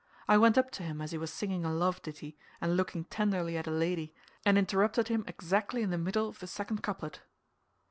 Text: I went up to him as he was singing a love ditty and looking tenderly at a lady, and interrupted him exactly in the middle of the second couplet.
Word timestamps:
I 0.27 0.35
went 0.35 0.57
up 0.57 0.71
to 0.71 0.81
him 0.81 0.99
as 0.99 1.11
he 1.11 1.19
was 1.19 1.31
singing 1.31 1.63
a 1.63 1.71
love 1.71 2.01
ditty 2.01 2.35
and 2.59 2.75
looking 2.75 3.03
tenderly 3.03 3.55
at 3.55 3.67
a 3.67 3.69
lady, 3.69 4.15
and 4.43 4.57
interrupted 4.57 5.09
him 5.09 5.23
exactly 5.27 5.83
in 5.83 5.91
the 5.91 5.97
middle 5.99 6.27
of 6.27 6.39
the 6.39 6.47
second 6.47 6.81
couplet. 6.81 7.21